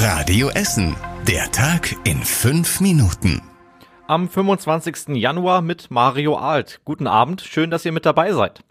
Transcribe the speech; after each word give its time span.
Radio 0.00 0.48
Essen. 0.50 0.94
Der 1.26 1.50
Tag 1.50 1.92
in 2.04 2.22
fünf 2.22 2.80
Minuten. 2.80 3.42
Am 4.06 4.28
25. 4.28 5.16
Januar 5.16 5.60
mit 5.60 5.90
Mario 5.90 6.36
Alt. 6.36 6.80
Guten 6.84 7.08
Abend, 7.08 7.40
schön, 7.40 7.68
dass 7.72 7.84
ihr 7.84 7.90
mit 7.90 8.06
dabei 8.06 8.32
seid. 8.32 8.62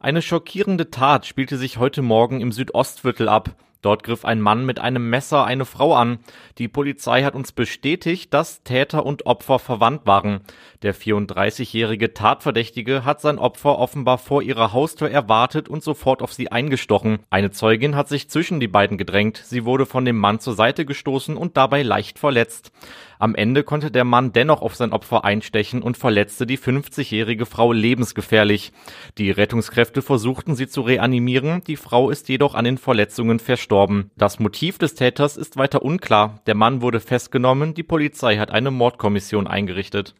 Eine 0.00 0.20
schockierende 0.20 0.90
Tat 0.90 1.24
spielte 1.24 1.56
sich 1.56 1.78
heute 1.78 2.02
Morgen 2.02 2.42
im 2.42 2.52
Südostviertel 2.52 3.30
ab. 3.30 3.54
Dort 3.82 4.02
griff 4.02 4.24
ein 4.24 4.40
Mann 4.40 4.66
mit 4.66 4.78
einem 4.78 5.08
Messer 5.08 5.44
eine 5.44 5.64
Frau 5.64 5.94
an. 5.94 6.18
Die 6.58 6.68
Polizei 6.68 7.22
hat 7.22 7.34
uns 7.34 7.52
bestätigt, 7.52 8.34
dass 8.34 8.62
Täter 8.62 9.06
und 9.06 9.26
Opfer 9.26 9.58
verwandt 9.58 10.06
waren. 10.06 10.40
Der 10.82 10.94
34-jährige 10.94 12.12
Tatverdächtige 12.12 13.04
hat 13.04 13.20
sein 13.20 13.38
Opfer 13.38 13.78
offenbar 13.78 14.18
vor 14.18 14.42
ihrer 14.42 14.72
Haustür 14.72 15.10
erwartet 15.10 15.68
und 15.68 15.82
sofort 15.82 16.20
auf 16.20 16.32
sie 16.32 16.52
eingestochen. 16.52 17.20
Eine 17.30 17.50
Zeugin 17.50 17.96
hat 17.96 18.08
sich 18.08 18.28
zwischen 18.28 18.60
die 18.60 18.68
beiden 18.68 18.98
gedrängt. 18.98 19.38
Sie 19.38 19.64
wurde 19.64 19.86
von 19.86 20.04
dem 20.04 20.18
Mann 20.18 20.40
zur 20.40 20.54
Seite 20.54 20.84
gestoßen 20.84 21.36
und 21.36 21.56
dabei 21.56 21.82
leicht 21.82 22.18
verletzt. 22.18 22.72
Am 23.20 23.34
Ende 23.34 23.64
konnte 23.64 23.90
der 23.90 24.04
Mann 24.04 24.32
dennoch 24.32 24.62
auf 24.62 24.74
sein 24.74 24.92
Opfer 24.92 25.26
einstechen 25.26 25.82
und 25.82 25.98
verletzte 25.98 26.46
die 26.46 26.56
50-jährige 26.56 27.44
Frau 27.44 27.70
lebensgefährlich. 27.70 28.72
Die 29.18 29.30
Rettungskräfte 29.30 30.00
versuchten 30.00 30.56
sie 30.56 30.68
zu 30.68 30.80
reanimieren, 30.80 31.62
die 31.66 31.76
Frau 31.76 32.08
ist 32.08 32.30
jedoch 32.30 32.54
an 32.54 32.64
den 32.64 32.78
Verletzungen 32.78 33.38
verstorben. 33.38 34.10
Das 34.16 34.38
Motiv 34.38 34.78
des 34.78 34.94
Täters 34.94 35.36
ist 35.36 35.58
weiter 35.58 35.82
unklar. 35.82 36.40
Der 36.46 36.54
Mann 36.54 36.80
wurde 36.80 36.98
festgenommen, 36.98 37.74
die 37.74 37.82
Polizei 37.82 38.38
hat 38.38 38.50
eine 38.50 38.70
Mordkommission 38.70 39.46
eingerichtet. 39.46 40.14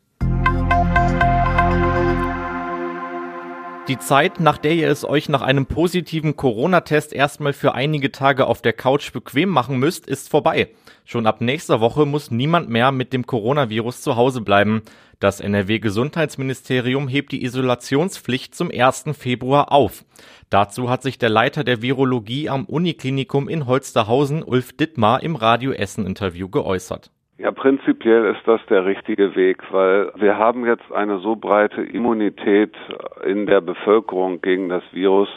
Die 3.91 3.99
Zeit, 3.99 4.39
nach 4.39 4.57
der 4.57 4.77
ihr 4.77 4.89
es 4.89 5.05
euch 5.05 5.29
nach 5.29 5.43
einem 5.43 5.67
positiven 5.67 6.37
Corona-Test 6.37 7.13
erstmal 7.13 7.53
für 7.53 7.75
einige 7.75 8.13
Tage 8.13 8.47
auf 8.47 8.63
der 8.63 8.73
Couch 8.73 9.13
bequem 9.13 9.49
machen 9.49 9.81
müsst, 9.81 10.07
ist 10.07 10.29
vorbei. 10.29 10.69
Schon 11.05 11.27
ab 11.27 11.41
nächster 11.41 11.81
Woche 11.81 12.07
muss 12.07 12.31
niemand 12.31 12.69
mehr 12.69 12.93
mit 12.93 13.13
dem 13.13 13.27
Coronavirus 13.27 14.03
zu 14.03 14.15
Hause 14.15 14.43
bleiben. 14.43 14.83
Das 15.19 15.41
NRW-Gesundheitsministerium 15.41 17.09
hebt 17.09 17.33
die 17.33 17.43
Isolationspflicht 17.43 18.55
zum 18.55 18.71
1. 18.73 19.07
Februar 19.19 19.73
auf. 19.73 20.05
Dazu 20.51 20.89
hat 20.89 21.03
sich 21.03 21.19
der 21.19 21.31
Leiter 21.31 21.65
der 21.65 21.83
Virologie 21.83 22.49
am 22.49 22.67
Uniklinikum 22.67 23.49
in 23.49 23.67
Holsterhausen, 23.67 24.45
Ulf 24.45 24.73
Dittmar, 24.73 25.25
im 25.25 25.35
Radio 25.35 25.73
Essen 25.73 26.07
Interview 26.07 26.49
geäußert. 26.49 27.11
Ja, 27.43 27.53
prinzipiell 27.53 28.27
ist 28.27 28.47
das 28.47 28.61
der 28.67 28.85
richtige 28.85 29.35
Weg, 29.35 29.63
weil 29.73 30.13
wir 30.17 30.37
haben 30.37 30.67
jetzt 30.67 30.93
eine 30.93 31.21
so 31.21 31.37
breite 31.37 31.81
Immunität 31.81 32.77
in 33.25 33.47
der 33.47 33.63
Bevölkerung 33.63 34.43
gegen 34.43 34.69
das 34.69 34.83
Virus, 34.93 35.31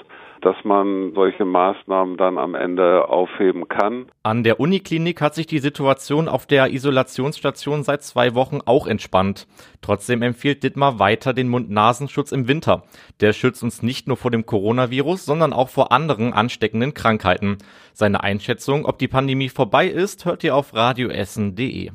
dass 0.44 0.55
man 0.63 1.13
solche 1.16 1.45
Maßnahmen 1.45 2.17
dann 2.17 2.38
am 2.38 2.55
Ende 2.55 3.08
aufheben 3.08 3.67
kann. 3.67 4.08
An 4.23 4.44
der 4.44 4.59
Uniklinik 4.59 5.22
hat 5.22 5.35
sich 5.35 5.47
die 5.47 5.59
Situation 5.59 6.27
auf 6.27 6.45
der 6.45 6.72
Isolationsstation 6.72 7.83
seit 7.83 8.03
zwei 8.03 8.35
Wochen 8.35 8.59
auch 8.66 8.88
entspannt. 8.88 9.47
Trotzdem 9.81 10.22
empfiehlt 10.22 10.63
Dittmar 10.63 11.00
weiter 11.00 11.33
den 11.33 11.47
Mund-Nasenschutz 11.50 12.31
im 12.31 12.47
Winter. 12.47 12.83
Der 13.22 13.33
schützt 13.33 13.63
uns 13.63 13.81
nicht 13.81 14.08
nur 14.08 14.17
vor 14.17 14.31
dem 14.31 14.45
Coronavirus, 14.45 15.25
sondern 15.25 15.53
auch 15.53 15.69
vor 15.69 15.91
anderen 15.91 16.33
ansteckenden 16.33 16.94
Krankheiten. 16.94 17.57
Seine 17.94 18.23
Einschätzung, 18.23 18.85
ob 18.85 19.00
die 19.00 19.07
Pandemie 19.07 19.50
vorbei 19.50 19.88
ist, 19.88 20.25
hört 20.25 20.44
ihr 20.44 20.55
auf 20.55 20.73
radioessen.de. 20.73 21.91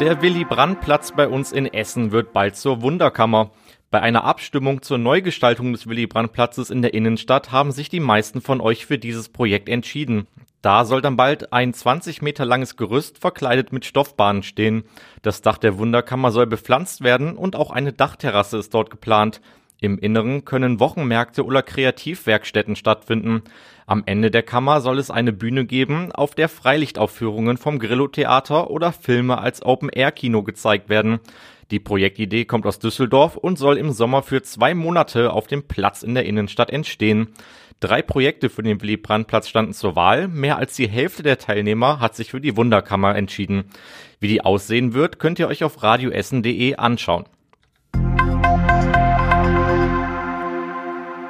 Der 0.00 0.22
Willy-Brandt-Platz 0.22 1.12
bei 1.12 1.28
uns 1.28 1.52
in 1.52 1.66
Essen 1.66 2.10
wird 2.10 2.32
bald 2.32 2.56
zur 2.56 2.80
Wunderkammer. 2.80 3.50
Bei 3.92 4.00
einer 4.02 4.22
Abstimmung 4.22 4.82
zur 4.82 4.98
Neugestaltung 4.98 5.72
des 5.72 5.88
Willy-Brandt-Platzes 5.88 6.70
in 6.70 6.80
der 6.80 6.94
Innenstadt 6.94 7.50
haben 7.50 7.72
sich 7.72 7.88
die 7.88 7.98
meisten 7.98 8.40
von 8.40 8.60
euch 8.60 8.86
für 8.86 8.98
dieses 8.98 9.28
Projekt 9.28 9.68
entschieden. 9.68 10.28
Da 10.62 10.84
soll 10.84 11.00
dann 11.00 11.16
bald 11.16 11.52
ein 11.52 11.74
20 11.74 12.22
Meter 12.22 12.44
langes 12.44 12.76
Gerüst 12.76 13.18
verkleidet 13.18 13.72
mit 13.72 13.84
Stoffbahnen 13.84 14.44
stehen. 14.44 14.84
Das 15.22 15.42
Dach 15.42 15.58
der 15.58 15.76
Wunderkammer 15.76 16.30
soll 16.30 16.46
bepflanzt 16.46 17.02
werden 17.02 17.36
und 17.36 17.56
auch 17.56 17.72
eine 17.72 17.92
Dachterrasse 17.92 18.58
ist 18.58 18.72
dort 18.74 18.90
geplant. 18.90 19.40
Im 19.80 19.98
Inneren 19.98 20.44
können 20.44 20.78
Wochenmärkte 20.78 21.44
oder 21.44 21.62
Kreativwerkstätten 21.62 22.76
stattfinden. 22.76 23.42
Am 23.86 24.04
Ende 24.06 24.30
der 24.30 24.44
Kammer 24.44 24.82
soll 24.82 25.00
es 25.00 25.10
eine 25.10 25.32
Bühne 25.32 25.64
geben, 25.64 26.12
auf 26.12 26.36
der 26.36 26.48
Freilichtaufführungen 26.48 27.56
vom 27.56 27.80
Grillo-Theater 27.80 28.70
oder 28.70 28.92
Filme 28.92 29.38
als 29.38 29.62
Open-Air-Kino 29.64 30.44
gezeigt 30.44 30.90
werden. 30.90 31.18
Die 31.70 31.78
Projektidee 31.78 32.46
kommt 32.46 32.66
aus 32.66 32.80
Düsseldorf 32.80 33.36
und 33.36 33.56
soll 33.56 33.78
im 33.78 33.92
Sommer 33.92 34.22
für 34.22 34.42
zwei 34.42 34.74
Monate 34.74 35.32
auf 35.32 35.46
dem 35.46 35.62
Platz 35.62 36.02
in 36.02 36.14
der 36.14 36.24
Innenstadt 36.24 36.70
entstehen. 36.70 37.28
Drei 37.78 38.02
Projekte 38.02 38.50
für 38.50 38.64
den 38.64 38.82
Willy 38.82 38.96
Brandt 38.96 39.28
Platz 39.28 39.48
standen 39.48 39.72
zur 39.72 39.94
Wahl. 39.94 40.26
Mehr 40.26 40.58
als 40.58 40.74
die 40.74 40.88
Hälfte 40.88 41.22
der 41.22 41.38
Teilnehmer 41.38 42.00
hat 42.00 42.16
sich 42.16 42.30
für 42.30 42.40
die 42.40 42.56
Wunderkammer 42.56 43.14
entschieden. 43.14 43.64
Wie 44.18 44.28
die 44.28 44.44
aussehen 44.44 44.94
wird, 44.94 45.20
könnt 45.20 45.38
ihr 45.38 45.46
euch 45.46 45.62
auf 45.62 45.82
radioessen.de 45.82 46.74
anschauen. 46.74 47.24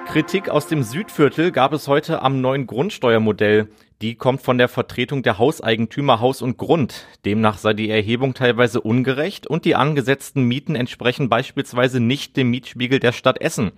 Kritik 0.06 0.48
aus 0.48 0.66
dem 0.66 0.82
Südviertel 0.82 1.52
gab 1.52 1.72
es 1.72 1.86
heute 1.86 2.22
am 2.22 2.40
neuen 2.40 2.66
Grundsteuermodell. 2.66 3.68
Die 4.02 4.14
kommt 4.14 4.40
von 4.40 4.56
der 4.56 4.68
Vertretung 4.68 5.22
der 5.22 5.36
Hauseigentümer 5.36 6.20
Haus 6.20 6.40
und 6.40 6.56
Grund. 6.56 7.06
Demnach 7.26 7.58
sei 7.58 7.74
die 7.74 7.90
Erhebung 7.90 8.32
teilweise 8.32 8.80
ungerecht 8.80 9.46
und 9.46 9.66
die 9.66 9.74
angesetzten 9.74 10.44
Mieten 10.44 10.74
entsprechen 10.74 11.28
beispielsweise 11.28 12.00
nicht 12.00 12.34
dem 12.38 12.48
Mietspiegel 12.48 12.98
der 12.98 13.12
Stadt 13.12 13.42
Essen. 13.42 13.72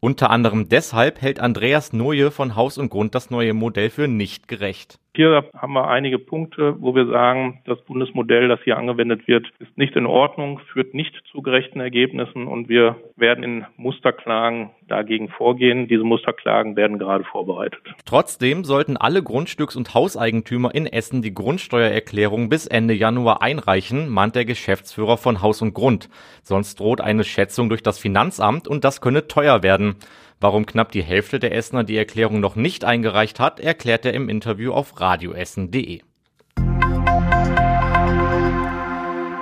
Unter 0.00 0.30
anderem 0.30 0.68
deshalb 0.68 1.22
hält 1.22 1.38
Andreas 1.38 1.92
Noje 1.92 2.32
von 2.32 2.56
Haus 2.56 2.76
und 2.76 2.88
Grund 2.88 3.14
das 3.14 3.30
neue 3.30 3.54
Modell 3.54 3.90
für 3.90 4.08
nicht 4.08 4.48
gerecht. 4.48 4.98
Hier 5.14 5.44
haben 5.56 5.72
wir 5.72 5.88
einige 5.88 6.18
Punkte, 6.18 6.76
wo 6.78 6.94
wir 6.94 7.06
sagen, 7.06 7.60
das 7.64 7.80
Bundesmodell, 7.82 8.46
das 8.48 8.60
hier 8.62 8.76
angewendet 8.76 9.26
wird, 9.26 9.46
ist 9.58 9.76
nicht 9.76 9.96
in 9.96 10.06
Ordnung, 10.06 10.60
führt 10.72 10.94
nicht 10.94 11.12
zu 11.32 11.42
gerechten 11.42 11.80
Ergebnissen 11.80 12.46
und 12.46 12.68
wir 12.68 12.96
werden 13.16 13.42
in 13.42 13.66
Musterklagen 13.76 14.70
dagegen 14.86 15.28
vorgehen. 15.28 15.88
Diese 15.88 16.04
Musterklagen 16.04 16.76
werden 16.76 16.98
gerade 16.98 17.24
vorbereitet. 17.24 17.80
Trotzdem 18.04 18.64
sollten 18.64 18.96
alle 18.96 19.20
Grundstücks- 19.20 19.76
und 19.76 19.94
Hauseigentümer 19.94 20.74
in 20.74 20.86
Essen 20.86 21.22
die 21.22 21.34
Grundsteuererklärung 21.34 22.48
bis 22.48 22.66
Ende 22.66 22.94
Januar 22.94 23.42
einreichen, 23.42 24.08
mahnt 24.08 24.36
der 24.36 24.44
Geschäftsführer 24.44 25.16
von 25.16 25.42
Haus 25.42 25.62
und 25.62 25.74
Grund. 25.74 26.08
Sonst 26.42 26.78
droht 26.78 27.00
eine 27.00 27.24
Schätzung 27.24 27.68
durch 27.68 27.82
das 27.82 27.98
Finanzamt 27.98 28.68
und 28.68 28.84
das 28.84 29.00
könne 29.00 29.26
teuer 29.26 29.62
werden. 29.62 29.96
Warum 30.40 30.66
knapp 30.66 30.92
die 30.92 31.02
Hälfte 31.02 31.40
der 31.40 31.52
Essener 31.52 31.82
die 31.82 31.96
Erklärung 31.96 32.38
noch 32.38 32.54
nicht 32.54 32.84
eingereicht 32.84 33.40
hat, 33.40 33.58
erklärt 33.58 34.06
er 34.06 34.14
im 34.14 34.28
Interview 34.28 34.72
auf 34.72 35.00
radioessen.de. 35.00 36.02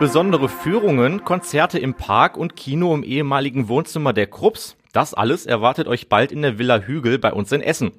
Besondere 0.01 0.49
Führungen, 0.49 1.23
Konzerte 1.25 1.79
im 1.79 1.95
Park 1.95 2.39
und 2.39 2.57
Kino 2.57 2.95
im 2.95 3.03
ehemaligen 3.03 3.69
Wohnzimmer 3.69 4.15
der 4.15 4.27
Krupps, 4.27 4.77
das 4.95 5.13
alles 5.13 5.45
erwartet 5.45 5.87
euch 5.87 6.09
bald 6.09 6.33
in 6.33 6.41
der 6.41 6.59
Villa 6.59 6.79
Hügel 6.79 7.19
bei 7.19 7.33
uns 7.35 7.53
in 7.53 7.61
Essen. 7.61 7.93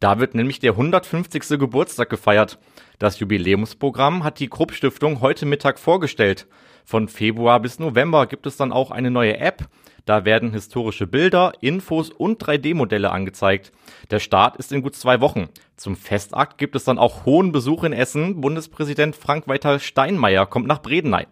Da 0.00 0.18
wird 0.18 0.34
nämlich 0.34 0.58
der 0.58 0.72
150. 0.72 1.58
Geburtstag 1.58 2.10
gefeiert. 2.10 2.58
Das 2.98 3.20
Jubiläumsprogramm 3.20 4.24
hat 4.24 4.40
die 4.40 4.48
Krupp 4.48 4.72
Stiftung 4.72 5.20
heute 5.20 5.46
Mittag 5.46 5.78
vorgestellt. 5.78 6.48
Von 6.84 7.06
Februar 7.06 7.60
bis 7.60 7.78
November 7.78 8.26
gibt 8.26 8.46
es 8.46 8.56
dann 8.56 8.72
auch 8.72 8.90
eine 8.90 9.12
neue 9.12 9.38
App. 9.38 9.68
Da 10.10 10.24
werden 10.24 10.50
historische 10.50 11.06
Bilder, 11.06 11.52
Infos 11.60 12.10
und 12.10 12.42
3D-Modelle 12.42 13.12
angezeigt. 13.12 13.70
Der 14.10 14.18
Start 14.18 14.56
ist 14.56 14.72
in 14.72 14.82
gut 14.82 14.96
zwei 14.96 15.20
Wochen. 15.20 15.50
Zum 15.76 15.94
Festakt 15.94 16.58
gibt 16.58 16.74
es 16.74 16.82
dann 16.82 16.98
auch 16.98 17.26
hohen 17.26 17.52
Besuch 17.52 17.84
in 17.84 17.92
Essen. 17.92 18.40
Bundespräsident 18.40 19.14
Frank-Walter 19.14 19.78
Steinmeier 19.78 20.46
kommt 20.46 20.66
nach 20.66 20.82
Bredeney. 20.82 21.28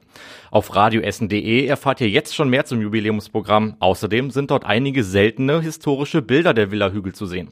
Auf 0.53 0.77
radioessen.de 0.77 1.67
erfahrt 1.67 2.01
ihr 2.01 2.09
jetzt 2.09 2.37
schon 2.37 2.51
mehr 2.51 2.67
zum 2.67 2.81
Jubiläumsprogramm. 2.81 3.75
Außerdem 3.81 4.31
sind 4.31 4.53
dort 4.53 4.65
einige 4.65 5.03
seltene 5.03 5.61
historische 5.61 6.23
Bilder 6.23 6.55
der 6.55 6.71
Villa 6.71 6.93
Hügel 6.93 7.13
zu 7.13 7.27
sehen. 7.27 7.51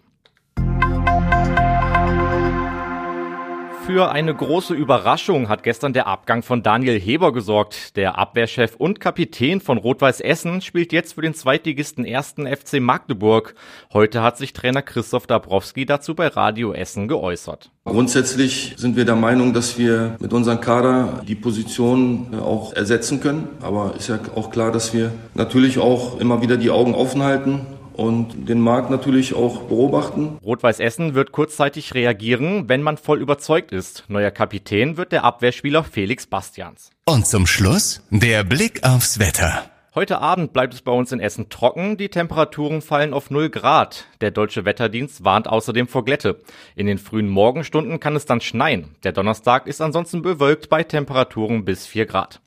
Für 3.86 4.10
eine 4.10 4.34
große 4.34 4.74
Überraschung 4.74 5.48
hat 5.48 5.62
gestern 5.62 5.92
der 5.92 6.09
Abgang 6.09 6.42
von 6.42 6.65
Daniel 6.65 6.98
Heber 6.98 7.33
gesorgt. 7.33 7.97
Der 7.97 8.18
Abwehrchef 8.18 8.74
und 8.74 8.98
Kapitän 8.98 9.60
von 9.60 9.78
Rot-Weiß 9.78 10.21
Essen 10.22 10.60
spielt 10.60 10.92
jetzt 10.92 11.12
für 11.12 11.22
den 11.22 11.34
Zweitligisten 11.34 12.04
ersten 12.04 12.48
FC 12.48 12.80
Magdeburg. 12.80 13.54
Heute 13.92 14.24
hat 14.24 14.38
sich 14.38 14.53
Trainer 14.53 14.83
Christoph 14.83 15.28
Dabrowski 15.28 15.86
dazu 15.86 16.16
bei 16.16 16.27
Radio 16.27 16.72
Essen 16.72 17.06
geäußert. 17.06 17.71
Grundsätzlich 17.84 18.74
sind 18.77 18.97
wir 18.97 19.04
der 19.04 19.15
Meinung, 19.15 19.53
dass 19.53 19.78
wir 19.78 20.16
mit 20.18 20.32
unserem 20.32 20.60
Kader 20.60 21.22
die 21.27 21.36
Position 21.36 22.32
äh, 22.32 22.36
auch 22.39 22.72
ersetzen 22.72 23.21
können. 23.21 23.47
Aber 23.62 23.94
ist 23.97 24.09
ja 24.09 24.18
auch 24.34 24.50
klar, 24.50 24.72
dass 24.72 24.94
wir 24.94 25.12
natürlich 25.34 25.78
auch 25.78 26.18
immer 26.18 26.42
wieder 26.42 26.56
die 26.56 26.71
Augen 26.71 26.92
offen 26.92 27.22
halten 27.22 27.65
und 27.97 28.48
den 28.48 28.60
Markt 28.60 28.91
natürlich 28.91 29.34
auch 29.34 29.63
beobachten. 29.63 30.39
Rot-Weiß 30.45 30.81
Essen 30.81 31.15
wird 31.15 31.33
kurzzeitig 31.33 31.95
reagieren, 31.95 32.69
wenn 32.69 32.83
man 32.83 32.97
voll 32.97 33.21
überzeugt 33.21 33.72
ist. 33.72 34.04
Neuer 34.09 34.31
Kapitän 34.31 34.97
wird 34.97 35.13
der 35.13 35.25
Abwehrspieler 35.25 35.84
Felix 35.84 36.27
Bastians. 36.27 36.91
Und 37.04 37.27
zum 37.27 37.47
Schluss 37.47 38.03
der 38.10 38.45
Blick 38.45 38.84
aufs 38.84 39.19
Wetter. 39.19 39.71
Heute 39.95 40.21
Abend 40.21 40.53
bleibt 40.53 40.75
es 40.75 40.83
bei 40.83 40.93
uns 40.93 41.10
in 41.10 41.21
Essen 41.21 41.48
trocken, 41.48 41.97
die 41.97 42.10
Temperaturen 42.10 42.83
fallen 42.83 43.15
auf 43.15 43.31
0 43.31 43.48
Grad. 43.48 44.04
Der 44.21 44.31
deutsche 44.31 44.66
Wetterdienst 44.66 45.25
warnt 45.25 45.49
außerdem 45.49 45.89
vor 45.89 46.04
Glätte. 46.04 46.42
In 46.75 46.87
den 46.87 46.99
frühen 46.99 47.31
Morgenstunden 47.31 47.99
kann 47.99 48.15
es 48.15 48.27
dann 48.27 48.42
schneien. 48.42 48.95
Der 49.04 49.13
Donnerstag 49.13 49.66
ist 49.66 49.81
ansonsten 49.81 50.21
bewölkt 50.21 50.69
bei 50.69 50.83
Temperaturen 50.83 51.65
bis 51.65 51.87
4 51.87 52.04
Grad. 52.04 52.42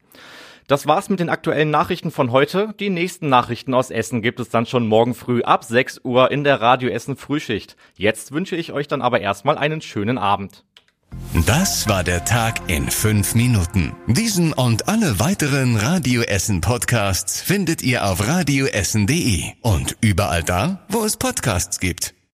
Das 0.69 0.85
war's 0.85 1.09
mit 1.09 1.19
den 1.19 1.29
aktuellen 1.29 1.71
Nachrichten 1.71 2.11
von 2.11 2.31
heute. 2.31 2.75
Die 2.79 2.91
nächsten 2.91 3.27
Nachrichten 3.27 3.73
aus 3.73 3.89
Essen 3.89 4.21
gibt 4.21 4.39
es 4.39 4.49
dann 4.49 4.67
schon 4.67 4.85
morgen 4.85 5.15
früh 5.15 5.41
ab 5.41 5.63
6 5.63 6.01
Uhr 6.03 6.29
in 6.29 6.43
der 6.43 6.61
Radio 6.61 6.91
Essen 6.91 7.17
Frühschicht. 7.17 7.75
Jetzt 7.95 8.33
wünsche 8.33 8.55
ich 8.55 8.71
euch 8.71 8.87
dann 8.87 9.01
aber 9.01 9.19
erstmal 9.19 9.57
einen 9.57 9.81
schönen 9.81 10.19
Abend. 10.19 10.63
Das 11.47 11.89
war 11.89 12.03
der 12.03 12.23
Tag 12.23 12.69
in 12.69 12.91
fünf 12.91 13.33
Minuten. 13.33 13.95
Diesen 14.05 14.53
und 14.53 14.87
alle 14.87 15.19
weiteren 15.19 15.75
Radio 15.75 16.21
Essen 16.21 16.61
Podcasts 16.61 17.41
findet 17.41 17.81
ihr 17.81 18.05
auf 18.05 18.27
radioessen.de 18.27 19.45
und 19.61 19.97
überall 20.01 20.43
da, 20.43 20.85
wo 20.87 21.03
es 21.03 21.17
Podcasts 21.17 21.79
gibt. 21.79 22.13